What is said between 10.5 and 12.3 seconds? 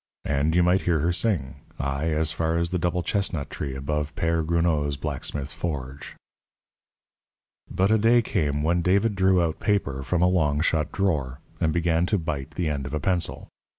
shut drawer, and began to